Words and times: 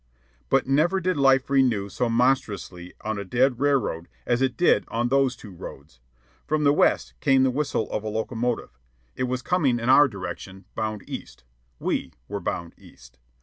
But 0.49 0.65
never 0.65 0.99
did 0.99 1.15
life 1.15 1.47
renew 1.47 1.87
so 1.87 2.09
monstrously 2.09 2.95
on 3.01 3.19
a 3.19 3.23
dead 3.23 3.59
railroad 3.59 4.07
as 4.25 4.41
it 4.41 4.57
did 4.57 4.83
on 4.87 5.09
those 5.09 5.35
two 5.35 5.51
roads. 5.51 5.99
From 6.47 6.63
the 6.63 6.73
west 6.73 7.13
came 7.19 7.43
the 7.43 7.51
whistle 7.51 7.87
of 7.91 8.03
a 8.03 8.09
locomotive. 8.09 8.79
It 9.15 9.25
was 9.25 9.43
coming 9.43 9.79
in 9.79 9.89
our 9.89 10.07
direction, 10.07 10.65
bound 10.73 11.07
east. 11.07 11.43
We 11.77 12.13
were 12.27 12.39
bound 12.39 12.73
east. 12.79 13.19